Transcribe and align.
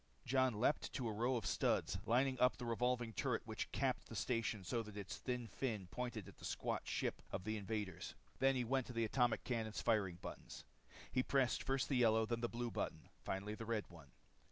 Jon 0.25 0.59
leaped 0.59 0.91
to 0.93 1.07
a 1.07 1.13
row 1.13 1.35
of 1.35 1.45
studs, 1.45 1.99
lining 2.07 2.39
up 2.39 2.57
the 2.57 2.65
revolving 2.65 3.13
turret 3.13 3.43
which 3.45 3.71
capped 3.71 4.07
the 4.09 4.15
station 4.15 4.63
so 4.63 4.81
that 4.81 4.97
its 4.97 5.17
thin 5.19 5.45
fin 5.45 5.85
pointed 5.91 6.27
at 6.27 6.37
the 6.39 6.43
squat 6.43 6.87
ship 6.87 7.21
of 7.31 7.43
the 7.43 7.55
invaders. 7.55 8.15
Then 8.39 8.55
he 8.55 8.63
went 8.63 8.87
to 8.87 8.93
the 8.93 9.05
atomic 9.05 9.43
cannon's 9.43 9.79
firing 9.79 10.15
buttons. 10.19 10.65
He 11.11 11.21
pressed 11.21 11.61
first 11.61 11.87
the 11.87 11.97
yellow, 11.97 12.25
then 12.25 12.41
the 12.41 12.49
blue 12.49 12.71
button. 12.71 13.09
Finally 13.21 13.53
the 13.53 13.67
red 13.67 13.85
one. 13.91 14.09